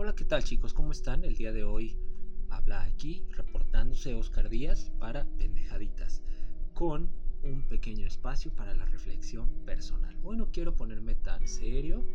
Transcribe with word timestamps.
Hola, 0.00 0.14
¿qué 0.14 0.24
tal 0.24 0.44
chicos? 0.44 0.74
¿Cómo 0.74 0.92
están? 0.92 1.24
El 1.24 1.34
día 1.34 1.50
de 1.50 1.64
hoy 1.64 1.98
habla 2.50 2.84
aquí 2.84 3.26
reportándose 3.32 4.14
Oscar 4.14 4.48
Díaz 4.48 4.92
para 5.00 5.24
Pendejaditas 5.38 6.22
con 6.72 7.10
un 7.42 7.62
pequeño 7.62 8.06
espacio 8.06 8.54
para 8.54 8.74
la 8.74 8.84
reflexión 8.84 9.48
personal. 9.66 10.16
Hoy 10.22 10.36
no 10.36 10.52
quiero 10.52 10.76
ponerme 10.76 11.16
tan 11.16 11.48
serio, 11.48 12.06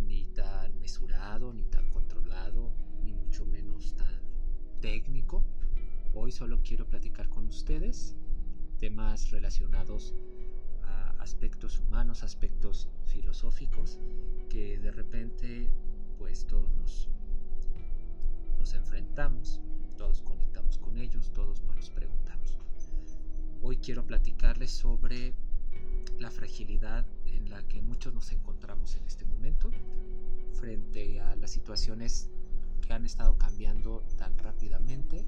ni 0.00 0.24
tan 0.34 0.76
mesurado, 0.80 1.52
ni 1.52 1.62
tan 1.66 1.88
controlado, 1.92 2.72
ni 3.04 3.12
mucho 3.12 3.46
menos 3.46 3.94
tan 3.94 4.20
técnico. 4.80 5.44
Hoy 6.14 6.32
solo 6.32 6.62
quiero 6.64 6.88
platicar 6.88 7.28
con 7.28 7.46
ustedes 7.46 8.16
temas 8.80 9.30
relacionados 9.30 10.16
a 10.82 11.10
aspectos 11.22 11.78
humanos, 11.78 12.24
aspectos 12.24 12.88
filosóficos 13.06 14.00
que 14.48 14.80
de 14.80 14.90
repente 14.90 15.70
pues 16.18 16.46
todos 16.46 16.70
nos, 16.72 17.08
enfrentamos, 18.74 19.60
todos 19.96 20.20
conectamos 20.20 20.76
con 20.76 20.98
ellos, 20.98 21.32
todos 21.32 21.62
nos 21.62 21.76
los 21.76 21.90
preguntamos. 21.90 22.58
Hoy 23.62 23.78
quiero 23.78 24.04
platicarles 24.06 24.70
sobre 24.70 25.32
la 26.18 26.30
fragilidad 26.30 27.06
en 27.24 27.48
la 27.48 27.66
que 27.66 27.80
muchos 27.80 28.12
nos 28.12 28.30
encontramos 28.30 28.96
en 28.96 29.06
este 29.06 29.24
momento 29.24 29.70
frente 30.52 31.20
a 31.20 31.34
las 31.36 31.50
situaciones 31.50 32.28
que 32.82 32.92
han 32.92 33.06
estado 33.06 33.38
cambiando 33.38 34.02
tan 34.18 34.36
rápidamente 34.38 35.24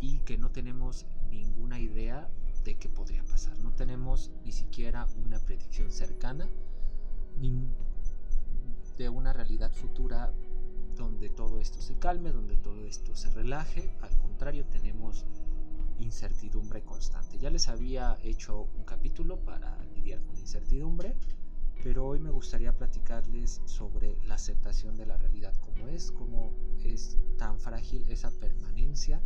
y 0.00 0.20
que 0.20 0.38
no 0.38 0.50
tenemos 0.50 1.04
ninguna 1.30 1.78
idea 1.78 2.30
de 2.64 2.76
qué 2.76 2.88
podría 2.88 3.22
pasar. 3.24 3.58
No 3.58 3.74
tenemos 3.74 4.30
ni 4.44 4.52
siquiera 4.52 5.06
una 5.24 5.38
predicción 5.40 5.90
cercana 5.90 6.48
ni 7.38 7.50
de 8.96 9.08
una 9.08 9.32
realidad 9.32 9.72
futura 9.72 10.32
donde 10.96 11.30
todo 11.30 11.60
esto 11.60 11.80
se 11.80 11.96
calme, 11.96 12.32
donde 12.32 12.56
todo 12.56 12.86
esto 12.86 13.14
se 13.14 13.30
relaje. 13.30 13.90
Al 14.02 14.16
contrario, 14.18 14.64
tenemos 14.66 15.24
incertidumbre 15.98 16.82
constante. 16.82 17.38
Ya 17.38 17.50
les 17.50 17.68
había 17.68 18.18
hecho 18.22 18.68
un 18.76 18.84
capítulo 18.84 19.38
para 19.40 19.82
lidiar 19.94 20.20
con 20.22 20.34
la 20.34 20.40
incertidumbre, 20.40 21.16
pero 21.82 22.06
hoy 22.06 22.18
me 22.18 22.30
gustaría 22.30 22.76
platicarles 22.76 23.60
sobre 23.64 24.16
la 24.26 24.34
aceptación 24.34 24.96
de 24.96 25.06
la 25.06 25.16
realidad 25.16 25.54
como 25.60 25.88
es, 25.88 26.12
cómo 26.12 26.52
es 26.84 27.16
tan 27.38 27.58
frágil 27.58 28.04
esa 28.08 28.30
permanencia 28.30 29.20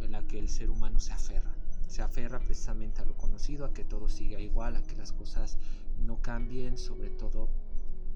en 0.00 0.12
la 0.12 0.26
que 0.26 0.38
el 0.38 0.48
ser 0.48 0.70
humano 0.70 0.98
se 0.98 1.12
aferra. 1.12 1.54
Se 1.88 2.02
aferra 2.02 2.38
precisamente 2.38 3.02
a 3.02 3.04
lo 3.04 3.16
conocido, 3.16 3.64
a 3.64 3.72
que 3.72 3.84
todo 3.84 4.08
siga 4.08 4.40
igual, 4.40 4.76
a 4.76 4.82
que 4.82 4.96
las 4.96 5.12
cosas 5.12 5.58
no 5.98 6.20
cambien, 6.22 6.78
sobre 6.78 7.10
todo 7.10 7.48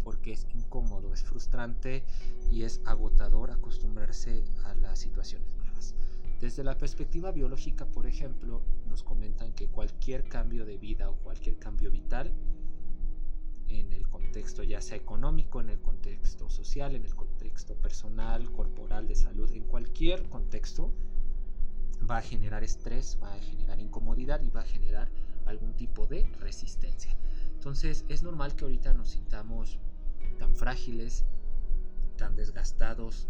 porque 0.05 0.33
es 0.33 0.47
incómodo, 0.55 1.13
es 1.13 1.25
frustrante 1.25 2.05
y 2.51 2.63
es 2.63 2.81
agotador 2.85 3.51
acostumbrarse 3.51 4.45
a 4.65 4.75
las 4.75 5.01
situaciones 5.01 5.57
nuevas. 5.57 5.95
Desde 6.41 6.63
la 6.63 6.79
perspectiva 6.79 7.33
biológica, 7.33 7.87
por 7.87 8.07
ejemplo, 8.07 8.63
nos 8.89 9.03
comentan 9.03 9.53
que 9.53 9.69
cualquier 9.69 10.29
cambio 10.29 10.65
de 10.65 10.77
vida 10.77 11.11
o 11.11 11.17
cualquier 11.17 11.59
cambio 11.59 11.91
vital, 11.91 12.33
en 13.69 13.93
el 13.93 14.09
contexto 14.09 14.63
ya 14.63 14.81
sea 14.81 14.97
económico, 14.97 15.61
en 15.61 15.71
el 15.71 15.81
contexto 15.81 16.49
social, 16.51 16.95
en 16.95 17.05
el 17.05 17.15
contexto 17.15 17.75
personal, 17.75 18.53
corporal, 18.53 19.09
de 19.09 19.17
salud, 19.17 19.51
en 19.53 19.65
cualquier 19.65 20.29
contexto, 20.29 20.93
va 22.09 22.19
a 22.19 22.23
generar 22.23 22.65
estrés, 22.65 23.19
va 23.23 23.33
a 23.33 23.39
generar 23.39 23.81
incomodidad 23.81 24.43
y 24.43 24.51
va 24.51 24.61
a 24.61 24.65
generar 24.65 25.09
algún 25.47 25.75
tipo 25.75 26.07
de 26.07 26.27
resistencia. 26.41 27.17
Entonces 27.55 28.05
es 28.09 28.23
normal 28.23 28.55
que 28.55 28.65
ahorita 28.65 28.95
nos 28.95 29.11
sintamos 29.11 29.79
tan 30.39 30.55
frágiles, 30.55 31.25
tan 32.17 32.37
desgastados, 32.37 33.29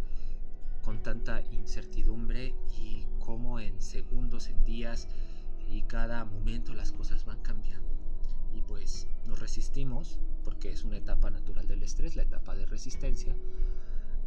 con 0.82 1.02
tanta 1.02 1.42
incertidumbre 1.50 2.54
y 2.78 3.04
como 3.18 3.58
en 3.58 3.80
segundos, 3.80 4.48
en 4.48 4.64
días 4.64 5.08
y 5.68 5.82
cada 5.82 6.24
momento 6.24 6.74
las 6.74 6.92
cosas 6.92 7.24
van 7.24 7.40
cambiando. 7.42 7.88
Y 8.54 8.62
pues 8.62 9.08
nos 9.26 9.40
resistimos, 9.40 10.20
porque 10.44 10.70
es 10.70 10.84
una 10.84 10.96
etapa 10.96 11.30
natural 11.30 11.66
del 11.66 11.82
estrés, 11.82 12.14
la 12.14 12.22
etapa 12.22 12.54
de 12.54 12.66
resistencia, 12.66 13.36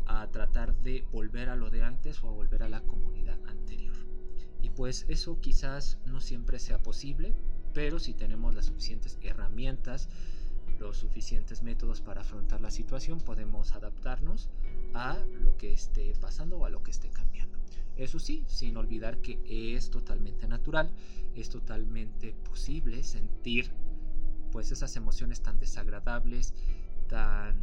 a 0.05 0.27
tratar 0.27 0.75
de 0.81 1.05
volver 1.11 1.49
a 1.49 1.55
lo 1.55 1.69
de 1.69 1.83
antes 1.83 2.21
o 2.23 2.27
a 2.27 2.33
volver 2.33 2.63
a 2.63 2.69
la 2.69 2.81
comunidad 2.81 3.39
anterior. 3.47 4.08
Y 4.61 4.69
pues 4.69 5.05
eso 5.07 5.39
quizás 5.39 5.97
no 6.05 6.21
siempre 6.21 6.59
sea 6.59 6.81
posible, 6.81 7.33
pero 7.73 7.99
si 7.99 8.13
tenemos 8.13 8.53
las 8.55 8.65
suficientes 8.65 9.17
herramientas, 9.21 10.09
los 10.79 10.97
suficientes 10.97 11.61
métodos 11.61 12.01
para 12.01 12.21
afrontar 12.21 12.61
la 12.61 12.71
situación, 12.71 13.19
podemos 13.19 13.73
adaptarnos 13.73 14.49
a 14.93 15.17
lo 15.41 15.57
que 15.57 15.73
esté 15.73 16.13
pasando 16.19 16.57
o 16.57 16.65
a 16.65 16.69
lo 16.69 16.83
que 16.83 16.91
esté 16.91 17.09
cambiando. 17.09 17.57
Eso 17.95 18.17
sí, 18.17 18.45
sin 18.47 18.77
olvidar 18.77 19.21
que 19.21 19.39
es 19.75 19.89
totalmente 19.89 20.47
natural, 20.47 20.89
es 21.35 21.49
totalmente 21.49 22.33
posible 22.45 23.03
sentir 23.03 23.71
pues 24.51 24.71
esas 24.71 24.95
emociones 24.95 25.41
tan 25.41 25.59
desagradables, 25.59 26.53
tan 27.07 27.61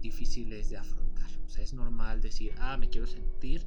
difíciles 0.00 0.70
de 0.70 0.76
afrontar. 0.76 1.30
O 1.46 1.48
sea, 1.48 1.64
es 1.64 1.74
normal 1.74 2.20
decir, 2.20 2.54
ah, 2.58 2.76
me 2.76 2.88
quiero 2.88 3.06
sentir 3.06 3.66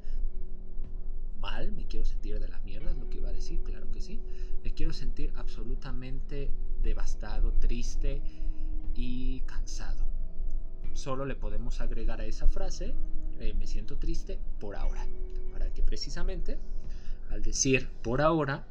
me 1.72 1.86
quiero 1.88 2.06
sentir 2.06 2.40
de 2.40 2.48
la 2.48 2.60
mierda, 2.60 2.92
es 2.92 2.98
lo 2.98 3.10
que 3.10 3.18
iba 3.18 3.30
a 3.30 3.34
decir, 3.34 3.62
claro 3.64 3.92
que 3.92 4.02
sí. 4.02 4.20
Me 4.64 4.74
quiero 4.74 4.94
sentir 4.94 5.32
absolutamente 5.36 6.52
devastado, 6.82 7.54
triste 7.54 8.22
y 8.94 9.42
cansado. 9.42 10.06
Solo 10.94 11.26
le 11.26 11.36
podemos 11.36 11.82
agregar 11.82 12.22
a 12.22 12.26
esa 12.26 12.48
frase, 12.48 12.96
eh, 13.40 13.54
me 13.54 13.68
siento 13.68 13.98
triste 13.98 14.40
por 14.60 14.76
ahora, 14.76 15.06
para 15.52 15.72
que 15.74 15.84
precisamente 15.84 16.58
al 17.30 17.42
decir 17.42 17.90
por 18.02 18.22
ahora 18.22 18.66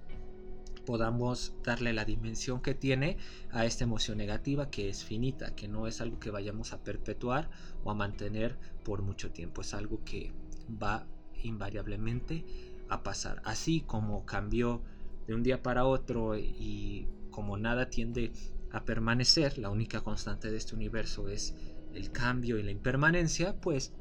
podamos 0.87 1.55
darle 1.63 1.93
la 1.93 2.05
dimensión 2.05 2.61
que 2.61 2.75
tiene 2.75 3.17
a 3.51 3.65
esta 3.65 3.85
emoción 3.85 4.19
negativa 4.19 4.71
que 4.71 4.89
es 4.89 5.05
finita, 5.05 5.55
que 5.55 5.69
no 5.69 5.87
es 5.87 6.01
algo 6.01 6.19
que 6.19 6.31
vayamos 6.31 6.73
a 6.73 6.83
perpetuar 6.83 7.51
o 7.85 7.91
a 7.91 7.95
mantener 7.95 8.59
por 8.85 9.03
mucho 9.03 9.31
tiempo, 9.31 9.63
es 9.63 9.75
algo 9.75 10.05
que 10.05 10.33
va 10.71 11.07
invariablemente 11.45 12.45
a 12.89 13.03
pasar. 13.03 13.41
Así 13.45 13.81
como 13.81 14.25
cambió 14.25 14.83
de 15.27 15.35
un 15.35 15.43
día 15.43 15.63
para 15.63 15.85
otro 15.85 16.37
y 16.37 17.09
como 17.31 17.57
nada 17.57 17.91
tiende 17.91 18.33
a 18.71 18.85
permanecer, 18.85 19.59
la 19.59 19.71
única 19.71 20.01
constante 20.03 20.51
de 20.51 20.57
este 20.57 20.75
universo 20.75 21.29
es 21.29 21.55
el 21.95 22.11
cambio 22.11 22.59
y 22.59 22.63
la 22.63 22.71
impermanencia, 22.71 23.61
pues 23.61 23.93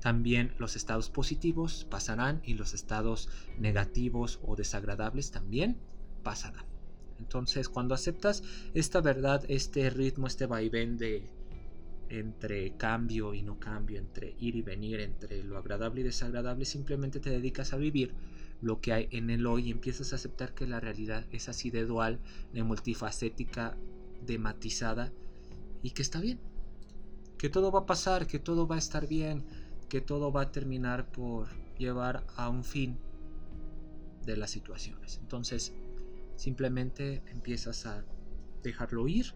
también 0.00 0.54
los 0.58 0.76
estados 0.76 1.10
positivos 1.10 1.86
pasarán 1.88 2.42
y 2.44 2.54
los 2.54 2.74
estados 2.74 3.28
negativos 3.58 4.40
o 4.42 4.56
desagradables 4.56 5.30
también 5.30 5.78
pasarán. 6.22 6.66
Entonces, 7.18 7.68
cuando 7.68 7.94
aceptas 7.94 8.42
esta 8.74 9.00
verdad, 9.00 9.44
este 9.48 9.88
ritmo, 9.90 10.26
este 10.26 10.46
vaivén 10.46 10.96
de 10.96 11.30
entre 12.12 12.76
cambio 12.76 13.32
y 13.32 13.42
no 13.42 13.58
cambio, 13.58 13.98
entre 13.98 14.36
ir 14.38 14.54
y 14.54 14.60
venir, 14.60 15.00
entre 15.00 15.42
lo 15.42 15.56
agradable 15.56 16.02
y 16.02 16.04
desagradable, 16.04 16.66
simplemente 16.66 17.20
te 17.20 17.30
dedicas 17.30 17.72
a 17.72 17.78
vivir 17.78 18.14
lo 18.60 18.82
que 18.82 18.92
hay 18.92 19.08
en 19.12 19.30
el 19.30 19.46
hoy 19.46 19.68
y 19.68 19.70
empiezas 19.70 20.12
a 20.12 20.16
aceptar 20.16 20.54
que 20.54 20.66
la 20.66 20.78
realidad 20.78 21.24
es 21.32 21.48
así 21.48 21.70
de 21.70 21.86
dual, 21.86 22.20
de 22.52 22.62
multifacética, 22.64 23.78
de 24.26 24.38
matizada 24.38 25.10
y 25.82 25.92
que 25.92 26.02
está 26.02 26.20
bien, 26.20 26.38
que 27.38 27.48
todo 27.48 27.72
va 27.72 27.80
a 27.80 27.86
pasar, 27.86 28.26
que 28.26 28.38
todo 28.38 28.66
va 28.66 28.74
a 28.74 28.78
estar 28.78 29.08
bien, 29.08 29.46
que 29.88 30.02
todo 30.02 30.30
va 30.30 30.42
a 30.42 30.52
terminar 30.52 31.10
por 31.10 31.48
llevar 31.78 32.26
a 32.36 32.50
un 32.50 32.62
fin 32.62 32.98
de 34.26 34.36
las 34.36 34.50
situaciones. 34.50 35.18
Entonces, 35.22 35.72
simplemente 36.36 37.22
empiezas 37.28 37.86
a 37.86 38.04
dejarlo 38.62 39.08
ir 39.08 39.32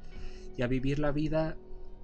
y 0.59 0.63
a 0.63 0.67
vivir 0.67 0.99
la 0.99 1.11
vida 1.11 1.57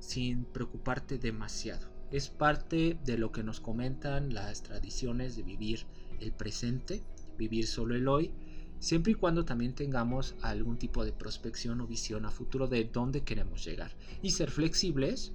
sin 0.03 0.45
preocuparte 0.45 1.17
demasiado. 1.17 1.87
Es 2.11 2.29
parte 2.29 2.99
de 3.05 3.17
lo 3.17 3.31
que 3.31 3.45
nos 3.45 3.61
comentan 3.61 4.35
las 4.35 4.65
tradiciones 4.65 5.37
de 5.37 5.45
vivir 5.45 5.87
el 6.21 6.33
presente, 6.33 7.03
vivir 7.39 7.69
solo 7.69 7.95
el 7.95 8.09
hoy, 8.09 8.33
siempre 8.81 9.13
y 9.13 9.15
cuando 9.15 9.45
también 9.45 9.77
tengamos 9.77 10.35
algún 10.43 10.77
tipo 10.77 11.05
de 11.05 11.13
prospección 11.13 11.81
o 11.81 11.87
visión 11.87 12.27
a 12.27 12.33
futuro 12.33 12.67
de 12.67 12.85
dónde 12.85 13.23
queremos 13.23 13.65
llegar 13.65 13.93
y 14.23 14.31
ser 14.31 14.51
flexibles 14.51 15.35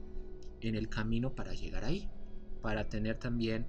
en 0.60 0.76
el 0.76 0.90
camino 0.90 1.34
para 1.34 1.54
llegar 1.54 1.86
ahí, 1.86 2.10
para 2.62 2.90
tener 2.90 3.18
también 3.18 3.66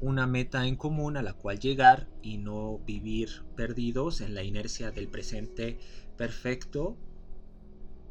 una 0.00 0.28
meta 0.28 0.64
en 0.64 0.76
común 0.76 1.16
a 1.16 1.22
la 1.22 1.32
cual 1.32 1.58
llegar 1.58 2.08
y 2.22 2.38
no 2.38 2.78
vivir 2.86 3.42
perdidos 3.56 4.20
en 4.20 4.36
la 4.36 4.44
inercia 4.44 4.92
del 4.92 5.08
presente 5.08 5.80
perfecto 6.16 6.96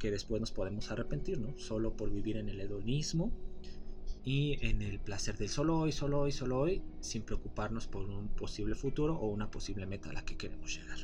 que 0.06 0.12
después 0.12 0.40
nos 0.40 0.52
podemos 0.52 0.92
arrepentir, 0.92 1.40
¿no? 1.40 1.58
Solo 1.58 1.98
por 1.98 2.12
vivir 2.12 2.38
en 2.38 2.48
el 2.48 2.62
hedonismo 2.62 3.32
y 4.24 4.64
en 4.64 4.84
el 4.84 5.00
placer 5.00 5.36
del 5.36 5.50
solo 5.50 5.80
hoy, 5.80 5.92
solo 5.92 6.20
hoy, 6.20 6.32
solo 6.32 6.60
hoy, 6.60 6.84
sin 7.00 7.24
preocuparnos 7.24 7.88
por 7.88 8.08
un 8.08 8.28
posible 8.28 8.76
futuro 8.76 9.16
o 9.16 9.26
una 9.30 9.50
posible 9.50 9.88
meta 9.88 10.12
a 10.12 10.14
la 10.14 10.24
que 10.24 10.38
queremos 10.38 10.78
llegar. 10.78 11.00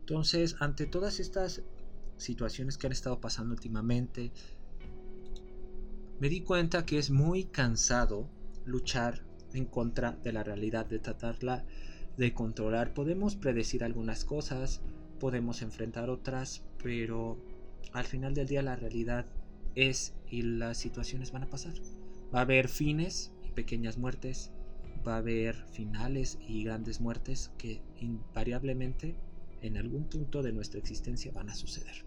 Entonces, 0.00 0.56
ante 0.60 0.86
todas 0.86 1.18
estas 1.18 1.62
situaciones 2.18 2.76
que 2.76 2.88
han 2.88 2.92
estado 2.92 3.22
pasando 3.22 3.54
últimamente, 3.54 4.32
me 6.20 6.28
di 6.28 6.42
cuenta 6.42 6.84
que 6.84 6.98
es 6.98 7.10
muy 7.10 7.44
cansado 7.44 8.28
luchar 8.66 9.24
en 9.54 9.64
contra 9.64 10.12
de 10.12 10.34
la 10.34 10.44
realidad, 10.44 10.84
de 10.84 10.98
tratarla 10.98 11.64
de 12.18 12.34
controlar. 12.34 12.92
Podemos 12.92 13.34
predecir 13.34 13.82
algunas 13.82 14.26
cosas, 14.26 14.82
podemos 15.18 15.62
enfrentar 15.62 16.10
otras, 16.10 16.62
pero 16.82 17.38
al 17.92 18.04
final 18.04 18.34
del 18.34 18.46
día 18.46 18.62
la 18.62 18.76
realidad 18.76 19.26
es 19.74 20.14
y 20.28 20.42
las 20.42 20.78
situaciones 20.78 21.32
van 21.32 21.44
a 21.44 21.50
pasar. 21.50 21.74
Va 22.34 22.40
a 22.40 22.42
haber 22.42 22.68
fines 22.68 23.32
y 23.46 23.50
pequeñas 23.52 23.98
muertes, 23.98 24.50
va 25.06 25.14
a 25.14 25.18
haber 25.18 25.56
finales 25.72 26.38
y 26.46 26.64
grandes 26.64 27.00
muertes 27.00 27.50
que 27.58 27.82
invariablemente 28.00 29.14
en 29.62 29.76
algún 29.76 30.04
punto 30.04 30.42
de 30.42 30.52
nuestra 30.52 30.78
existencia 30.78 31.32
van 31.32 31.50
a 31.50 31.54
suceder. 31.54 32.04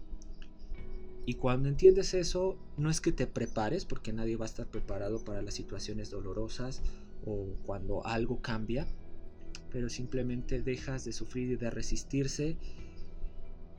Y 1.26 1.34
cuando 1.34 1.68
entiendes 1.68 2.14
eso, 2.14 2.56
no 2.78 2.88
es 2.88 3.02
que 3.02 3.12
te 3.12 3.26
prepares, 3.26 3.84
porque 3.84 4.14
nadie 4.14 4.36
va 4.36 4.46
a 4.46 4.48
estar 4.48 4.66
preparado 4.66 5.24
para 5.24 5.42
las 5.42 5.54
situaciones 5.54 6.10
dolorosas 6.10 6.82
o 7.26 7.48
cuando 7.66 8.06
algo 8.06 8.40
cambia, 8.40 8.86
pero 9.70 9.90
simplemente 9.90 10.62
dejas 10.62 11.04
de 11.04 11.12
sufrir 11.12 11.50
y 11.50 11.56
de 11.56 11.68
resistirse 11.68 12.56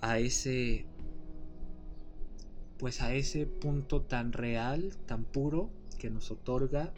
a 0.02 0.20
ese 0.20 0.86
pues 2.80 3.02
a 3.02 3.14
ese 3.14 3.46
punto 3.46 4.02
tan 4.02 4.32
real, 4.32 4.96
tan 5.06 5.26
puro 5.26 5.70
que 6.00 6.10
nos 6.10 6.32
otorga 6.32 6.94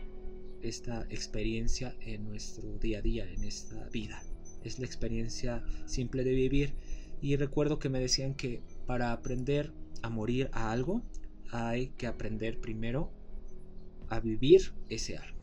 esta 0.62 1.08
experiencia 1.10 1.96
en 2.02 2.24
nuestro 2.24 2.78
día 2.78 3.00
a 3.00 3.02
día, 3.02 3.30
en 3.30 3.44
esta 3.44 3.90
vida. 3.90 4.22
Es 4.64 4.78
la 4.78 4.86
experiencia 4.86 5.64
simple 5.86 6.24
de 6.24 6.36
vivir 6.36 6.76
y 7.20 7.36
recuerdo 7.36 7.80
que 7.80 7.90
me 7.90 8.00
decían 8.00 8.36
que 8.36 8.62
para 8.86 9.12
aprender 9.12 9.74
a 10.04 10.10
morir 10.10 10.50
a 10.54 10.72
algo 10.72 11.02
hay 11.50 11.90
que 11.98 12.06
aprender 12.06 12.60
primero 12.60 13.12
a 14.08 14.20
vivir 14.20 14.74
ese 14.88 15.18
algo. 15.18 15.40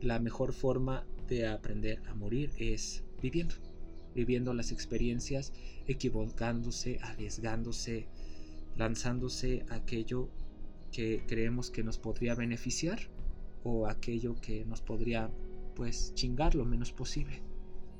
La 0.00 0.18
mejor 0.18 0.52
forma 0.52 1.06
de 1.28 1.46
aprender 1.46 2.02
a 2.08 2.14
morir 2.14 2.50
es 2.58 3.04
viviendo, 3.22 3.54
viviendo 4.14 4.54
las 4.54 4.72
experiencias, 4.72 5.52
equivocándose, 5.86 6.98
arriesgándose, 7.00 8.08
lanzándose 8.78 9.66
aquello 9.68 10.30
que 10.92 11.24
creemos 11.26 11.70
que 11.70 11.82
nos 11.82 11.98
podría 11.98 12.34
beneficiar 12.34 13.00
o 13.64 13.86
aquello 13.86 14.36
que 14.40 14.64
nos 14.64 14.80
podría 14.80 15.30
pues 15.74 16.14
chingar 16.14 16.54
lo 16.54 16.64
menos 16.64 16.92
posible. 16.92 17.42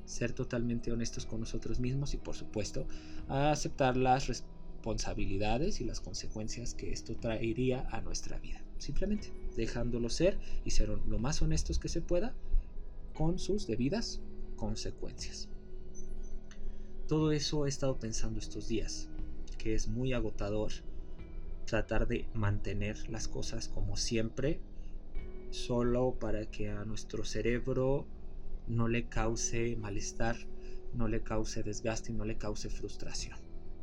Ser 0.05 0.33
totalmente 0.33 0.91
honestos 0.91 1.27
con 1.27 1.41
nosotros 1.41 1.81
mismos 1.81 2.15
y 2.15 2.17
por 2.17 2.35
supuesto 2.35 2.87
aceptar 3.29 3.97
las 3.97 4.29
responsabilidades 4.29 5.81
y 5.81 5.85
las 5.85 6.01
consecuencias 6.01 6.75
que 6.75 6.93
esto 6.93 7.17
traería 7.17 7.87
a 7.91 8.01
nuestra 8.01 8.39
vida. 8.39 8.65
Simplemente 8.79 9.33
dejándolo 9.57 10.09
ser 10.09 10.39
y 10.65 10.71
ser 10.71 10.89
lo 10.89 11.19
más 11.19 11.43
honestos 11.43 11.79
que 11.79 11.89
se 11.89 12.01
pueda 12.01 12.33
con 13.13 13.39
sus 13.39 13.67
debidas 13.67 14.21
consecuencias. 14.57 15.49
Todo 17.09 17.33
eso 17.33 17.67
he 17.67 17.69
estado 17.69 17.99
pensando 17.99 18.39
estos 18.39 18.69
días, 18.69 19.09
es 19.75 19.89
muy 19.89 20.13
agotador 20.13 20.73
tratar 21.65 22.09
de 22.09 22.27
mantener 22.35 23.09
las 23.11 23.29
cosas 23.29 23.69
como 23.69 23.97
siempre, 23.97 24.61
solo 25.51 26.19
para 26.19 26.47
que 26.51 26.71
a 26.71 26.85
nuestro 26.85 27.25
cerebro 27.25 28.07
no 28.67 28.89
le 28.89 29.09
cause 29.09 29.77
malestar, 29.77 30.37
no 30.95 31.09
le 31.09 31.23
cause 31.23 31.63
desgaste 31.63 32.13
y 32.13 32.15
no 32.15 32.25
le 32.25 32.39
cause 32.39 32.71
frustración. 32.71 33.39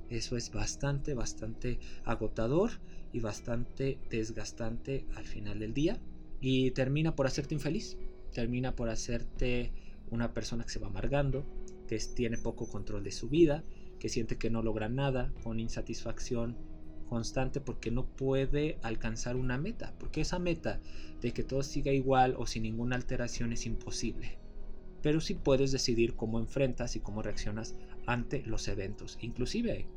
Eso 0.10 0.38
es 0.38 0.52
bastante, 0.52 1.14
bastante 1.14 1.80
agotador 2.04 2.72
y 3.12 3.20
bastante 3.20 4.00
desgastante 4.10 5.06
al 5.16 5.26
final 5.26 5.60
del 5.60 5.74
día 5.74 6.00
y 6.40 6.72
termina 6.72 7.16
por 7.16 7.28
hacerte 7.28 7.56
infeliz 7.56 7.98
termina 8.36 8.76
por 8.76 8.90
hacerte 8.90 9.72
una 10.12 10.34
persona 10.34 10.66
que 10.66 10.70
se 10.70 10.80
va 10.80 10.88
amargando, 10.88 11.46
que 11.88 11.98
tiene 12.14 12.38
poco 12.38 12.68
control 12.68 13.02
de 13.02 13.12
su 13.12 13.30
vida, 13.30 13.64
que 14.06 14.10
siente 14.10 14.38
que 14.38 14.52
no 14.52 14.62
logra 14.62 14.88
nada, 14.88 15.34
con 15.42 15.60
insatisfacción 15.60 16.56
constante 17.10 17.60
porque 17.60 17.90
no 17.90 18.06
puede 18.06 18.78
alcanzar 18.84 19.36
una 19.36 19.58
meta, 19.58 19.96
porque 19.98 20.22
esa 20.22 20.38
meta 20.38 20.80
de 21.24 21.32
que 21.32 21.42
todo 21.42 21.64
siga 21.64 21.92
igual 21.92 22.36
o 22.38 22.46
sin 22.46 22.62
ninguna 22.62 22.98
alteración 22.98 23.52
es 23.52 23.66
imposible. 23.66 24.38
Pero 25.02 25.22
sí 25.22 25.34
puedes 25.34 25.72
decidir 25.72 26.16
cómo 26.16 26.38
enfrentas 26.38 26.96
y 26.96 27.00
cómo 27.00 27.24
reaccionas 27.24 27.74
ante 28.06 28.44
los 28.46 28.68
eventos, 28.68 29.18
inclusive 29.22 29.88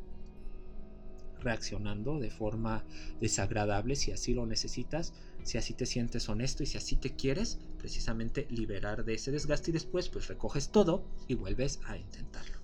reaccionando 1.41 2.19
de 2.19 2.31
forma 2.31 2.87
desagradable 3.21 3.95
si 3.95 4.11
así 4.11 4.33
lo 4.33 4.47
necesitas, 4.47 5.13
si 5.45 5.59
así 5.59 5.75
te 5.75 5.85
sientes 5.85 6.31
honesto 6.31 6.63
y 6.63 6.67
si 6.67 6.79
así 6.79 6.97
te 6.97 7.15
quieres 7.15 7.59
precisamente 7.77 8.47
liberar 8.49 9.05
de 9.05 9.13
ese 9.13 9.33
desgaste 9.33 9.71
y 9.71 9.75
después 9.75 10.09
pues 10.09 10.29
recoges 10.29 10.71
todo 10.71 11.05
y 11.29 11.35
vuelves 11.35 11.79
a 11.85 11.99
intentarlo. 11.99 12.58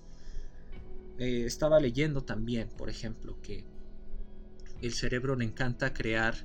Eh, 1.17 1.45
estaba 1.45 1.79
leyendo 1.79 2.23
también, 2.23 2.69
por 2.69 2.89
ejemplo, 2.89 3.39
que 3.41 3.65
el 4.81 4.93
cerebro 4.93 5.35
le 5.35 5.45
encanta 5.45 5.93
crear 5.93 6.35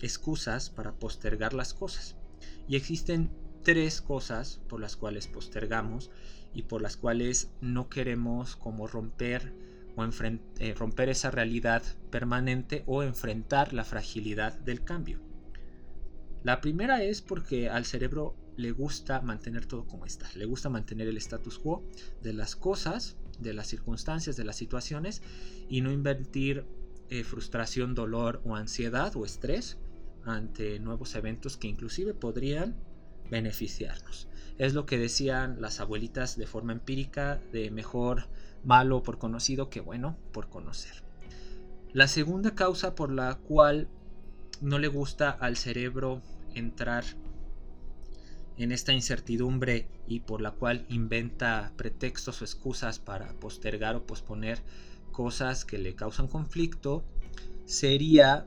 excusas 0.00 0.70
para 0.70 0.92
postergar 0.92 1.54
las 1.54 1.74
cosas. 1.74 2.16
Y 2.68 2.76
existen 2.76 3.30
tres 3.62 4.02
cosas 4.02 4.60
por 4.68 4.80
las 4.80 4.96
cuales 4.96 5.26
postergamos 5.26 6.10
y 6.52 6.62
por 6.62 6.82
las 6.82 6.96
cuales 6.96 7.50
no 7.60 7.88
queremos 7.88 8.56
como 8.56 8.86
romper 8.86 9.52
o 9.96 10.04
eh, 10.04 10.74
romper 10.74 11.08
esa 11.08 11.30
realidad 11.30 11.82
permanente 12.10 12.82
o 12.86 13.02
enfrentar 13.02 13.72
la 13.72 13.84
fragilidad 13.84 14.58
del 14.58 14.84
cambio. 14.84 15.20
La 16.42 16.60
primera 16.60 17.02
es 17.02 17.22
porque 17.22 17.70
al 17.70 17.84
cerebro 17.84 18.36
le 18.56 18.70
gusta 18.70 19.20
mantener 19.20 19.66
todo 19.66 19.86
como 19.86 20.04
está, 20.04 20.28
le 20.34 20.44
gusta 20.44 20.68
mantener 20.68 21.08
el 21.08 21.16
status 21.16 21.58
quo 21.58 21.82
de 22.22 22.32
las 22.32 22.54
cosas, 22.54 23.16
de 23.40 23.54
las 23.54 23.66
circunstancias, 23.66 24.36
de 24.36 24.44
las 24.44 24.56
situaciones 24.56 25.22
y 25.68 25.80
no 25.80 25.92
invertir 25.92 26.64
eh, 27.10 27.24
frustración, 27.24 27.94
dolor 27.94 28.40
o 28.44 28.56
ansiedad 28.56 29.14
o 29.16 29.24
estrés 29.24 29.78
ante 30.24 30.78
nuevos 30.80 31.14
eventos 31.14 31.56
que 31.56 31.68
inclusive 31.68 32.14
podrían 32.14 32.76
beneficiarnos. 33.30 34.28
Es 34.58 34.74
lo 34.74 34.86
que 34.86 34.98
decían 34.98 35.60
las 35.60 35.80
abuelitas 35.80 36.36
de 36.36 36.46
forma 36.46 36.72
empírica 36.72 37.40
de 37.52 37.70
mejor 37.70 38.28
malo 38.64 39.02
por 39.02 39.18
conocido 39.18 39.68
que 39.68 39.80
bueno 39.80 40.16
por 40.32 40.48
conocer. 40.48 41.02
La 41.92 42.08
segunda 42.08 42.54
causa 42.54 42.94
por 42.94 43.12
la 43.12 43.36
cual 43.36 43.88
no 44.60 44.78
le 44.78 44.88
gusta 44.88 45.30
al 45.30 45.56
cerebro 45.56 46.22
entrar 46.54 47.04
en 48.56 48.72
esta 48.72 48.92
incertidumbre 48.92 49.88
y 50.06 50.20
por 50.20 50.40
la 50.40 50.52
cual 50.52 50.86
inventa 50.88 51.72
pretextos 51.76 52.40
o 52.40 52.44
excusas 52.44 52.98
para 52.98 53.32
postergar 53.34 53.96
o 53.96 54.06
posponer 54.06 54.62
cosas 55.12 55.64
que 55.64 55.78
le 55.78 55.94
causan 55.94 56.28
conflicto 56.28 57.04
sería 57.64 58.46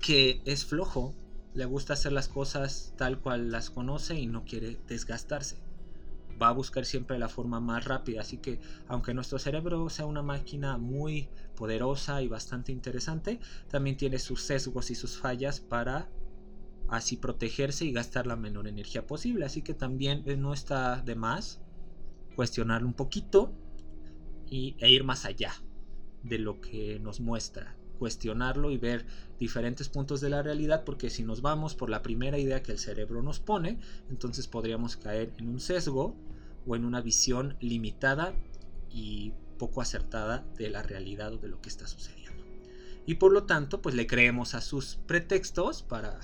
que 0.00 0.40
es 0.44 0.64
flojo, 0.64 1.14
le 1.54 1.64
gusta 1.64 1.94
hacer 1.94 2.12
las 2.12 2.28
cosas 2.28 2.92
tal 2.96 3.18
cual 3.18 3.50
las 3.50 3.70
conoce 3.70 4.18
y 4.18 4.26
no 4.26 4.44
quiere 4.44 4.78
desgastarse 4.86 5.56
va 6.40 6.48
a 6.48 6.52
buscar 6.52 6.84
siempre 6.84 7.18
la 7.18 7.28
forma 7.28 7.60
más 7.60 7.84
rápida. 7.84 8.20
Así 8.20 8.38
que 8.38 8.60
aunque 8.86 9.14
nuestro 9.14 9.38
cerebro 9.38 9.88
sea 9.90 10.06
una 10.06 10.22
máquina 10.22 10.78
muy 10.78 11.28
poderosa 11.56 12.22
y 12.22 12.28
bastante 12.28 12.72
interesante, 12.72 13.40
también 13.68 13.96
tiene 13.96 14.18
sus 14.18 14.42
sesgos 14.42 14.90
y 14.90 14.94
sus 14.94 15.18
fallas 15.18 15.60
para 15.60 16.08
así 16.88 17.16
protegerse 17.16 17.84
y 17.84 17.92
gastar 17.92 18.26
la 18.26 18.36
menor 18.36 18.66
energía 18.68 19.06
posible. 19.06 19.44
Así 19.44 19.62
que 19.62 19.74
también 19.74 20.22
eh, 20.26 20.36
no 20.36 20.52
está 20.52 21.02
de 21.02 21.14
más 21.14 21.60
cuestionarlo 22.36 22.86
un 22.86 22.94
poquito 22.94 23.52
y, 24.48 24.76
e 24.78 24.90
ir 24.90 25.04
más 25.04 25.24
allá 25.24 25.52
de 26.22 26.38
lo 26.38 26.60
que 26.60 26.98
nos 27.00 27.20
muestra 27.20 27.74
cuestionarlo 27.98 28.70
y 28.70 28.78
ver 28.78 29.06
diferentes 29.40 29.88
puntos 29.88 30.20
de 30.20 30.30
la 30.30 30.40
realidad 30.40 30.84
porque 30.84 31.10
si 31.10 31.24
nos 31.24 31.42
vamos 31.42 31.74
por 31.74 31.90
la 31.90 32.00
primera 32.00 32.38
idea 32.38 32.62
que 32.62 32.70
el 32.70 32.78
cerebro 32.78 33.22
nos 33.22 33.40
pone 33.40 33.80
entonces 34.08 34.46
podríamos 34.46 34.96
caer 34.96 35.32
en 35.38 35.48
un 35.48 35.58
sesgo 35.58 36.14
o 36.64 36.76
en 36.76 36.84
una 36.84 37.00
visión 37.00 37.56
limitada 37.60 38.34
y 38.90 39.32
poco 39.58 39.80
acertada 39.80 40.46
de 40.56 40.70
la 40.70 40.82
realidad 40.82 41.34
o 41.34 41.38
de 41.38 41.48
lo 41.48 41.60
que 41.60 41.68
está 41.68 41.86
sucediendo. 41.86 42.44
Y 43.06 43.14
por 43.14 43.32
lo 43.32 43.44
tanto, 43.44 43.82
pues 43.82 43.94
le 43.94 44.06
creemos 44.06 44.54
a 44.54 44.60
sus 44.60 44.96
pretextos 45.06 45.82
para 45.82 46.20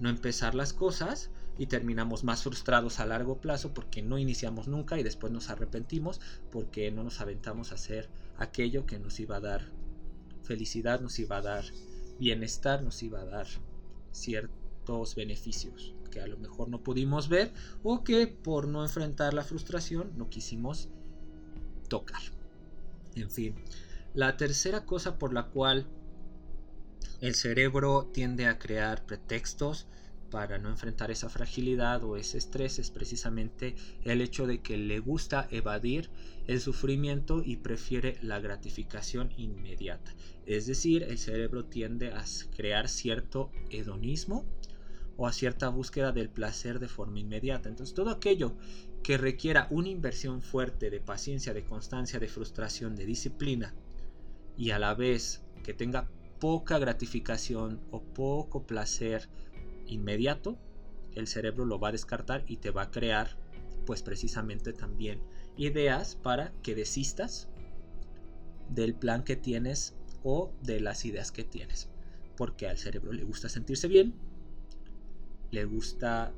no 0.00 0.08
empezar 0.08 0.54
las 0.54 0.72
cosas 0.72 1.30
y 1.58 1.66
terminamos 1.66 2.24
más 2.24 2.42
frustrados 2.42 2.98
a 2.98 3.06
largo 3.06 3.40
plazo 3.40 3.72
porque 3.72 4.02
no 4.02 4.18
iniciamos 4.18 4.66
nunca 4.66 4.98
y 4.98 5.02
después 5.02 5.32
nos 5.32 5.50
arrepentimos 5.50 6.20
porque 6.50 6.90
no 6.90 7.04
nos 7.04 7.20
aventamos 7.20 7.70
a 7.70 7.76
hacer 7.76 8.08
aquello 8.36 8.86
que 8.86 8.98
nos 8.98 9.20
iba 9.20 9.36
a 9.36 9.40
dar 9.40 9.70
felicidad, 10.42 11.00
nos 11.00 11.18
iba 11.18 11.36
a 11.36 11.42
dar 11.42 11.64
bienestar, 12.18 12.82
nos 12.82 13.02
iba 13.02 13.20
a 13.20 13.24
dar 13.24 13.46
ciertos 14.12 15.14
beneficios 15.14 15.94
que 16.10 16.20
a 16.20 16.26
lo 16.26 16.38
mejor 16.38 16.68
no 16.68 16.80
pudimos 16.82 17.28
ver 17.28 17.52
o 17.82 18.04
que 18.04 18.26
por 18.28 18.68
no 18.68 18.82
enfrentar 18.82 19.34
la 19.34 19.42
frustración 19.42 20.12
no 20.16 20.28
quisimos 20.30 20.88
tocar. 21.88 22.20
En 23.16 23.30
fin, 23.30 23.54
la 24.14 24.36
tercera 24.36 24.84
cosa 24.84 25.18
por 25.18 25.32
la 25.32 25.46
cual 25.46 25.86
El 27.20 27.34
cerebro 27.34 28.10
tiende 28.12 28.46
a 28.46 28.58
crear 28.58 29.06
pretextos 29.06 29.86
para 30.30 30.58
no 30.58 30.68
enfrentar 30.68 31.12
esa 31.12 31.28
fragilidad 31.28 32.02
o 32.02 32.16
ese 32.16 32.38
estrés 32.38 32.80
es 32.80 32.90
precisamente 32.90 33.76
el 34.02 34.20
hecho 34.20 34.48
de 34.48 34.62
que 34.62 34.76
le 34.76 34.98
gusta 34.98 35.46
evadir 35.52 36.10
el 36.48 36.60
sufrimiento 36.60 37.40
y 37.44 37.56
prefiere 37.56 38.18
la 38.20 38.40
gratificación 38.40 39.32
inmediata. 39.36 40.12
Es 40.44 40.66
decir, 40.66 41.04
el 41.04 41.18
cerebro 41.18 41.66
tiende 41.66 42.12
a 42.12 42.24
crear 42.56 42.88
cierto 42.88 43.52
hedonismo 43.70 44.44
o 45.16 45.28
a 45.28 45.32
cierta 45.32 45.68
búsqueda 45.68 46.10
del 46.10 46.28
placer 46.28 46.80
de 46.80 46.88
forma 46.88 47.20
inmediata. 47.20 47.68
Entonces 47.68 47.94
todo 47.94 48.10
aquello 48.10 48.56
que 49.04 49.18
requiera 49.18 49.68
una 49.70 49.88
inversión 49.88 50.42
fuerte 50.42 50.90
de 50.90 50.98
paciencia, 50.98 51.54
de 51.54 51.64
constancia, 51.64 52.18
de 52.18 52.26
frustración, 52.26 52.96
de 52.96 53.06
disciplina 53.06 53.72
y 54.56 54.70
a 54.70 54.80
la 54.80 54.94
vez 54.94 55.42
que 55.62 55.74
tenga 55.74 56.10
poca 56.44 56.78
gratificación 56.78 57.80
o 57.90 58.02
poco 58.02 58.66
placer 58.66 59.30
inmediato, 59.86 60.58
el 61.14 61.26
cerebro 61.26 61.64
lo 61.64 61.80
va 61.80 61.88
a 61.88 61.92
descartar 61.92 62.44
y 62.46 62.58
te 62.58 62.70
va 62.70 62.82
a 62.82 62.90
crear 62.90 63.38
pues 63.86 64.02
precisamente 64.02 64.74
también 64.74 65.22
ideas 65.56 66.16
para 66.16 66.52
que 66.62 66.74
desistas 66.74 67.48
del 68.68 68.94
plan 68.94 69.24
que 69.24 69.36
tienes 69.36 69.94
o 70.22 70.52
de 70.60 70.80
las 70.80 71.06
ideas 71.06 71.32
que 71.32 71.44
tienes. 71.44 71.88
Porque 72.36 72.68
al 72.68 72.76
cerebro 72.76 73.14
le 73.14 73.24
gusta 73.24 73.48
sentirse 73.48 73.88
bien, 73.88 74.12
le 75.50 75.64
gusta 75.64 76.34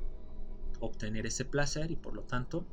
obtener 0.79 1.25
ese 1.25 1.43
placer 1.43 1.91
y 1.91 1.97
por 1.97 2.13
lo 2.13 2.21
tanto 2.21 2.65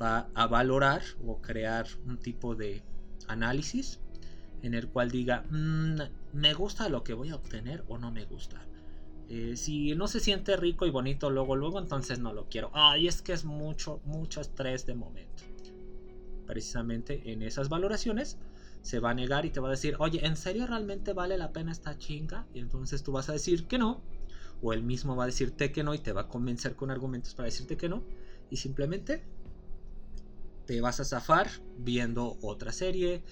va 0.00 0.30
a 0.32 0.46
valorar 0.46 1.02
o 1.26 1.42
crear 1.42 1.88
un 2.06 2.16
tipo 2.16 2.54
de 2.54 2.82
análisis 3.28 4.00
en 4.62 4.74
el 4.74 4.88
cual 4.88 5.10
diga, 5.10 5.44
mm, 5.50 6.21
me 6.32 6.54
gusta 6.54 6.88
lo 6.88 7.04
que 7.04 7.14
voy 7.14 7.30
a 7.30 7.36
obtener 7.36 7.84
o 7.88 7.98
no 7.98 8.10
me 8.10 8.24
gusta. 8.24 8.66
Eh, 9.28 9.56
si 9.56 9.94
no 9.94 10.08
se 10.08 10.20
siente 10.20 10.56
rico 10.56 10.86
y 10.86 10.90
bonito 10.90 11.30
luego, 11.30 11.56
luego, 11.56 11.78
entonces 11.78 12.18
no 12.18 12.32
lo 12.32 12.48
quiero. 12.48 12.70
Ay, 12.74 13.08
es 13.08 13.22
que 13.22 13.32
es 13.32 13.44
mucho, 13.44 14.00
mucho 14.04 14.40
estrés 14.40 14.84
de 14.86 14.94
momento. 14.94 15.44
Precisamente 16.46 17.32
en 17.32 17.42
esas 17.42 17.68
valoraciones 17.68 18.38
se 18.82 18.98
va 18.98 19.10
a 19.10 19.14
negar 19.14 19.46
y 19.46 19.50
te 19.50 19.60
va 19.60 19.68
a 19.68 19.70
decir, 19.70 19.96
oye, 19.98 20.26
¿en 20.26 20.36
serio 20.36 20.66
realmente 20.66 21.12
vale 21.12 21.38
la 21.38 21.52
pena 21.52 21.72
esta 21.72 21.96
chinga? 21.96 22.46
Y 22.52 22.58
entonces 22.58 23.02
tú 23.02 23.12
vas 23.12 23.28
a 23.28 23.32
decir 23.32 23.66
que 23.66 23.78
no. 23.78 24.02
O 24.60 24.72
él 24.72 24.82
mismo 24.82 25.16
va 25.16 25.24
a 25.24 25.26
decirte 25.26 25.72
que 25.72 25.82
no 25.82 25.94
y 25.94 25.98
te 25.98 26.12
va 26.12 26.22
a 26.22 26.28
convencer 26.28 26.76
con 26.76 26.90
argumentos 26.90 27.34
para 27.34 27.46
decirte 27.46 27.76
que 27.76 27.88
no. 27.88 28.02
Y 28.50 28.56
simplemente 28.56 29.22
te 30.66 30.80
vas 30.80 31.00
a 31.00 31.04
zafar 31.04 31.48
viendo 31.78 32.38
otra 32.42 32.72
serie, 32.72 33.22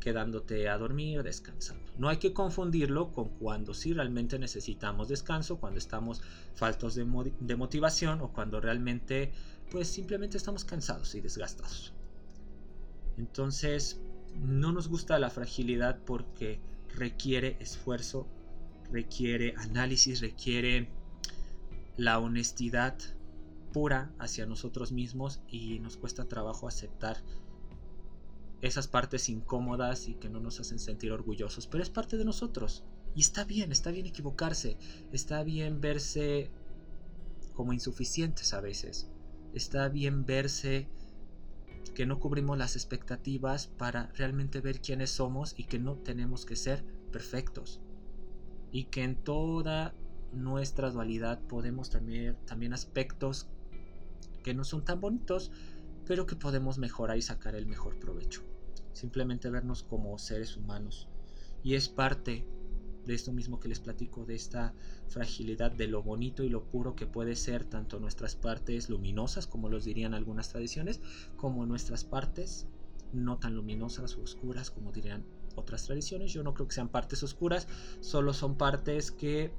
quedándote 0.00 0.68
a 0.68 0.78
dormir, 0.78 1.22
descansando. 1.22 1.87
No 1.98 2.08
hay 2.08 2.18
que 2.18 2.32
confundirlo 2.32 3.12
con 3.12 3.28
cuando 3.28 3.74
sí 3.74 3.92
realmente 3.92 4.38
necesitamos 4.38 5.08
descanso, 5.08 5.58
cuando 5.58 5.78
estamos 5.78 6.22
faltos 6.54 6.94
de, 6.94 7.04
motivación 7.04 8.20
o 8.20 8.32
cuando 8.32 8.60
realmente 8.60 9.32
pues 9.70 9.88
simplemente 9.88 10.36
estamos 10.36 10.64
cansados 10.64 11.14
y 11.16 11.20
desgastados. 11.20 11.92
Entonces, 13.16 14.00
no 14.36 14.70
nos 14.72 14.88
gusta 14.88 15.18
la 15.18 15.28
fragilidad 15.28 15.98
porque 16.04 16.60
requiere 16.94 17.56
esfuerzo, 17.58 18.28
requiere 18.92 19.54
análisis, 19.56 20.20
requiere 20.20 20.88
la 21.96 22.20
honestidad 22.20 22.96
pura 23.72 24.12
hacia 24.18 24.46
nosotros 24.46 24.92
mismos 24.92 25.40
y 25.48 25.80
nos 25.80 25.96
cuesta 25.96 26.26
trabajo 26.26 26.68
aceptar 26.68 27.18
esas 28.60 28.88
partes 28.88 29.28
incómodas 29.28 30.08
y 30.08 30.14
que 30.14 30.28
no 30.28 30.40
nos 30.40 30.60
hacen 30.60 30.78
sentir 30.78 31.12
orgullosos, 31.12 31.66
pero 31.66 31.82
es 31.82 31.90
parte 31.90 32.16
de 32.16 32.24
nosotros. 32.24 32.84
Y 33.14 33.20
está 33.20 33.44
bien, 33.44 33.72
está 33.72 33.90
bien 33.90 34.06
equivocarse, 34.06 34.76
está 35.12 35.42
bien 35.42 35.80
verse 35.80 36.50
como 37.54 37.72
insuficientes 37.72 38.54
a 38.54 38.60
veces, 38.60 39.10
está 39.54 39.88
bien 39.88 40.24
verse 40.24 40.88
que 41.94 42.06
no 42.06 42.20
cubrimos 42.20 42.56
las 42.56 42.76
expectativas 42.76 43.66
para 43.66 44.12
realmente 44.14 44.60
ver 44.60 44.80
quiénes 44.80 45.10
somos 45.10 45.54
y 45.56 45.64
que 45.64 45.78
no 45.78 45.96
tenemos 45.96 46.46
que 46.46 46.54
ser 46.54 46.84
perfectos. 47.10 47.80
Y 48.70 48.84
que 48.84 49.02
en 49.02 49.16
toda 49.16 49.94
nuestra 50.32 50.90
dualidad 50.90 51.40
podemos 51.48 51.90
tener 51.90 52.36
también 52.44 52.72
aspectos 52.72 53.48
que 54.44 54.54
no 54.54 54.64
son 54.64 54.84
tan 54.84 55.00
bonitos, 55.00 55.50
pero 56.08 56.26
que 56.26 56.36
podemos 56.36 56.78
mejorar 56.78 57.18
y 57.18 57.22
sacar 57.22 57.54
el 57.54 57.66
mejor 57.66 58.00
provecho. 58.00 58.42
Simplemente 58.94 59.50
vernos 59.50 59.82
como 59.82 60.18
seres 60.18 60.56
humanos. 60.56 61.06
Y 61.62 61.74
es 61.74 61.90
parte 61.90 62.46
de 63.04 63.14
esto 63.14 63.32
mismo 63.32 63.60
que 63.60 63.68
les 63.68 63.78
platico, 63.78 64.24
de 64.24 64.34
esta 64.34 64.74
fragilidad, 65.08 65.70
de 65.70 65.86
lo 65.86 66.02
bonito 66.02 66.42
y 66.42 66.48
lo 66.48 66.64
puro 66.64 66.96
que 66.96 67.06
puede 67.06 67.36
ser 67.36 67.64
tanto 67.64 68.00
nuestras 68.00 68.36
partes 68.36 68.88
luminosas, 68.88 69.46
como 69.46 69.68
los 69.68 69.84
dirían 69.84 70.14
algunas 70.14 70.48
tradiciones, 70.48 71.00
como 71.36 71.66
nuestras 71.66 72.04
partes 72.04 72.66
no 73.12 73.38
tan 73.38 73.54
luminosas 73.54 74.16
o 74.16 74.22
oscuras, 74.22 74.70
como 74.70 74.92
dirían 74.92 75.24
otras 75.56 75.84
tradiciones. 75.84 76.32
Yo 76.32 76.42
no 76.42 76.54
creo 76.54 76.68
que 76.68 76.74
sean 76.74 76.88
partes 76.88 77.22
oscuras, 77.22 77.68
solo 78.00 78.32
son 78.32 78.56
partes 78.56 79.10
que 79.10 79.52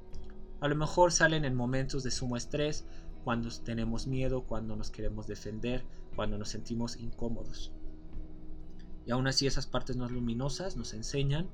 a 0.62 0.68
lo 0.68 0.76
mejor 0.76 1.12
salen 1.12 1.46
en 1.46 1.56
momentos 1.56 2.04
de 2.04 2.12
sumo 2.12 2.38
estrés, 2.38 2.86
cuando 3.24 3.50
tenemos 3.64 4.08
miedo, 4.08 4.44
cuando 4.44 4.76
nos 4.76 4.92
queremos 4.92 5.28
defender, 5.28 5.86
cuando 6.20 6.38
nos 6.38 6.50
sentimos 6.50 6.98
incómodos. 6.98 7.72
Y 9.06 9.12
aún 9.12 9.26
así 9.28 9.48
esas 9.48 9.68
partes 9.68 9.96
no 9.96 10.10
luminosas 10.10 10.76
nos 10.76 10.94
enseñan 10.94 11.50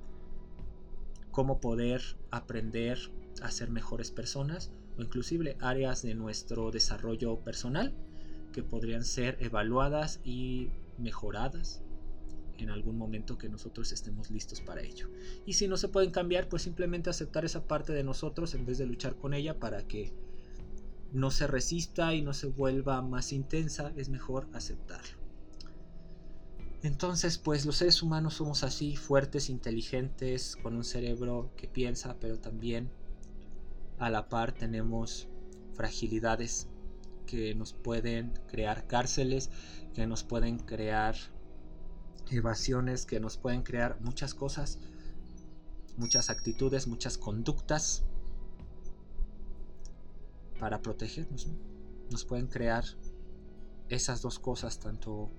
cómo 1.29 1.62
poder 1.62 2.01
aprender 2.31 2.98
a 3.43 3.51
ser 3.51 3.69
mejores 3.69 4.10
personas 4.10 4.72
o 4.98 5.03
inclusive 5.03 5.55
áreas 5.62 6.01
de 6.01 6.15
nuestro 6.15 6.72
desarrollo 6.72 7.41
personal 7.41 7.93
que 8.53 8.63
podrían 8.63 9.03
ser 9.03 9.38
evaluadas 9.39 10.19
y 10.24 10.72
mejoradas 10.98 11.84
en 12.57 12.72
algún 12.72 12.98
momento 12.98 13.38
que 13.38 13.50
nosotros 13.50 13.91
estemos 13.91 14.31
listos 14.31 14.62
para 14.62 14.81
ello. 14.81 15.12
Y 15.45 15.53
si 15.53 15.67
no 15.67 15.77
se 15.77 15.89
pueden 15.89 16.10
cambiar, 16.10 16.50
pues 16.50 16.63
simplemente 16.63 17.12
aceptar 17.12 17.45
esa 17.45 17.67
parte 17.67 17.93
de 17.93 18.03
nosotros 18.03 18.55
en 18.55 18.65
vez 18.65 18.79
de 18.79 18.88
luchar 18.88 19.15
con 19.15 19.36
ella 19.36 19.60
para 19.60 19.86
que 19.88 20.12
no 21.15 21.31
se 21.31 21.48
resista 21.48 22.13
y 22.13 22.22
no 22.22 22.34
se 22.34 22.48
vuelva 22.48 23.01
más 23.01 23.31
intensa, 23.31 23.93
es 23.95 24.10
mejor 24.10 24.50
aceptarlo. 24.51 25.17
Entonces, 26.84 27.38
pues 27.38 27.65
los 27.65 27.77
seres 27.77 28.03
humanos 28.03 28.36
somos 28.36 28.63
así, 28.63 28.98
fuertes, 28.98 29.50
inteligentes, 29.50 30.57
con 30.57 30.75
un 30.75 30.84
cerebro 30.84 31.51
que 31.55 31.69
piensa, 31.69 32.17
pero 32.19 32.38
también 32.38 32.91
a 33.98 34.10
la 34.10 34.27
par 34.27 34.51
tenemos 34.51 35.29
fragilidades 35.74 36.67
que 37.25 37.55
nos 37.55 37.72
pueden 37.72 38.34
crear 38.48 38.86
cárceles, 38.86 39.50
que 39.93 40.05
nos 40.07 40.24
pueden 40.24 40.60
crear 40.60 41.15
evasiones, 42.29 43.05
que 43.05 43.22
nos 43.22 43.38
pueden 43.38 43.63
crear 43.63 44.01
muchas 44.01 44.34
cosas, 44.34 44.79
muchas 45.95 46.29
actitudes, 46.29 46.88
muchas 46.88 47.17
conductas 47.17 48.03
para 50.59 50.81
protegernos. 50.81 51.47
Nos 52.12 52.25
pueden 52.25 52.47
crear 52.47 52.83
esas 53.89 54.21
dos 54.21 54.39
cosas, 54.39 54.79
tanto 54.79 55.29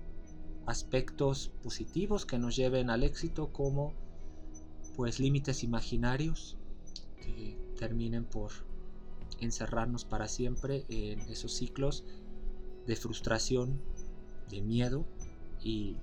aspectos 0.65 1.51
positivos 1.63 2.25
que 2.25 2.37
nos 2.37 2.55
lleven 2.55 2.89
al 2.89 3.03
éxito 3.03 3.51
como 3.51 3.93
pues 4.95 5.19
límites 5.19 5.63
imaginarios 5.63 6.57
que 7.21 7.57
terminen 7.77 8.25
por 8.25 8.51
encerrarnos 9.39 10.03
para 10.05 10.27
siempre 10.27 10.85
en 10.89 11.21
esos 11.21 11.53
ciclos 11.53 12.03
de 12.85 12.95
frustración, 12.95 13.79
de 14.49 14.61
miedo 14.61 15.05
y 15.61 15.97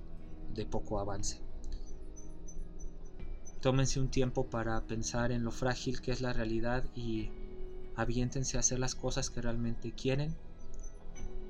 de 0.53 0.65
poco 0.65 0.99
avance. 0.99 1.41
Tómense 3.61 3.99
un 3.99 4.09
tiempo 4.09 4.45
para 4.45 4.79
pensar 4.85 5.31
en 5.31 5.43
lo 5.43 5.51
frágil 5.51 6.01
que 6.01 6.11
es 6.11 6.21
la 6.21 6.33
realidad 6.33 6.85
y 6.95 7.29
aviéntense 7.95 8.57
a 8.57 8.59
hacer 8.59 8.79
las 8.79 8.95
cosas 8.95 9.29
que 9.29 9.41
realmente 9.41 9.91
quieren. 9.91 10.35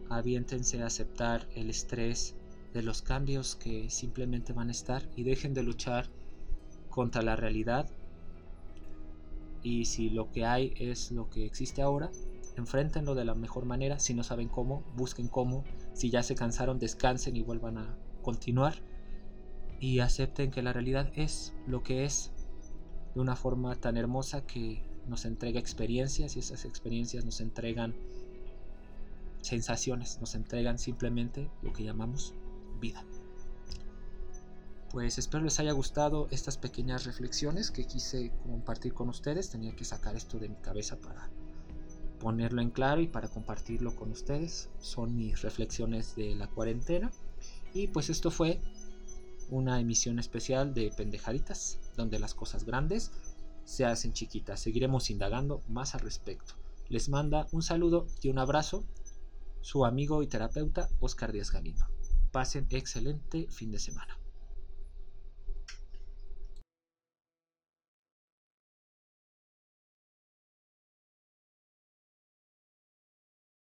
Aviéntense 0.10 0.82
a 0.82 0.88
aceptar 0.88 1.48
el 1.56 1.70
estrés 1.70 2.36
de 2.74 2.84
los 2.84 3.02
cambios 3.02 3.56
que 3.56 3.90
simplemente 3.90 4.54
van 4.54 4.68
a 4.68 4.72
estar 4.72 5.04
y 5.16 5.24
dejen 5.24 5.54
de 5.54 5.64
luchar 5.64 6.10
contra 6.90 7.22
la 7.22 7.36
realidad. 7.36 7.90
Y 9.64 9.86
si 9.86 10.10
lo 10.10 10.32
que 10.32 10.46
hay 10.46 10.74
es 10.78 11.12
lo 11.12 11.30
que 11.30 11.46
existe 11.46 11.82
ahora, 11.82 12.12
enfréntenlo 12.56 13.16
de 13.16 13.26
la 13.26 13.34
mejor 13.34 13.66
manera. 13.66 13.98
Si 14.00 14.14
no 14.14 14.24
saben 14.24 14.48
cómo, 14.48 14.84
busquen 14.96 15.28
cómo. 15.28 15.64
Si 15.94 16.10
ya 16.10 16.22
se 16.22 16.36
cansaron, 16.36 16.78
descansen 16.78 17.36
y 17.36 17.42
vuelvan 17.42 17.78
a 17.80 17.98
continuar. 18.22 18.76
Y 19.80 20.00
acepten 20.00 20.52
que 20.52 20.62
la 20.62 20.74
realidad 20.74 21.12
es 21.16 21.54
lo 21.68 21.82
que 21.82 22.06
es 22.06 22.32
de 23.14 23.22
una 23.22 23.36
forma 23.36 23.76
tan 23.76 23.98
hermosa 23.98 24.46
que 24.46 24.84
nos 25.08 25.26
entrega 25.26 25.60
experiencias 25.60 26.36
y 26.36 26.40
esas 26.40 26.66
experiencias 26.66 27.26
nos 27.26 27.42
entregan 27.42 27.94
sensaciones, 29.42 30.20
nos 30.20 30.36
entregan 30.36 30.80
simplemente 30.80 31.50
lo 31.62 31.72
que 31.72 31.84
llamamos 31.84 32.34
vida. 32.80 33.04
Pues 34.92 35.18
espero 35.18 35.44
les 35.44 35.60
haya 35.60 35.74
gustado 35.74 36.28
estas 36.32 36.58
pequeñas 36.58 37.06
reflexiones 37.06 37.70
que 37.70 37.86
quise 37.86 38.32
compartir 38.44 38.94
con 38.94 39.10
ustedes. 39.10 39.50
Tenía 39.50 39.76
que 39.76 39.84
sacar 39.84 40.16
esto 40.16 40.40
de 40.40 40.50
mi 40.50 40.56
cabeza 40.56 40.98
para 40.98 41.30
ponerlo 42.20 42.62
en 42.62 42.70
claro 42.70 43.02
y 43.02 43.08
para 43.08 43.28
compartirlo 43.28 43.96
con 43.96 44.12
ustedes. 44.12 44.70
Son 44.80 45.16
mis 45.18 45.42
reflexiones 45.42 46.16
de 46.16 46.36
la 46.36 46.48
cuarentena. 46.48 47.12
Y 47.74 47.88
pues 47.88 48.10
esto 48.10 48.32
fue 48.32 48.62
una 49.50 49.80
emisión 49.80 50.18
especial 50.18 50.74
de 50.74 50.92
Pendejaditas, 50.96 51.78
donde 51.98 52.18
las 52.18 52.34
cosas 52.34 52.64
grandes 52.64 53.12
se 53.66 53.86
hacen 53.86 54.14
chiquitas. 54.14 54.60
Seguiremos 54.62 55.10
indagando 55.10 55.62
más 55.68 55.96
al 55.96 56.02
respecto. 56.02 56.54
Les 56.88 57.10
manda 57.10 57.48
un 57.52 57.64
saludo 57.64 58.08
y 58.22 58.30
un 58.30 58.40
abrazo 58.40 58.86
su 59.62 59.86
amigo 59.86 60.22
y 60.22 60.28
terapeuta 60.28 60.88
Oscar 61.00 61.32
Díaz 61.32 61.52
Galindo. 61.52 61.86
Pasen 62.32 62.68
excelente 62.70 63.48
fin 63.50 63.72
de 63.72 63.80
semana. 63.80 64.18